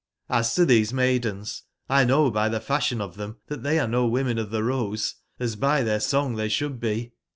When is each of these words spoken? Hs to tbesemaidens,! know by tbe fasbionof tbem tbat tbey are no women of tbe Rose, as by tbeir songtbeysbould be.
Hs 0.31 0.55
to 0.55 0.65
tbesemaidens,! 0.65 1.61
know 1.87 2.31
by 2.31 2.49
tbe 2.49 2.63
fasbionof 2.63 3.15
tbem 3.17 3.35
tbat 3.51 3.61
tbey 3.61 3.83
are 3.83 3.87
no 3.87 4.07
women 4.07 4.39
of 4.39 4.49
tbe 4.49 4.65
Rose, 4.65 5.13
as 5.39 5.55
by 5.55 5.83
tbeir 5.83 5.97
songtbeysbould 6.01 6.79
be. 6.79 7.13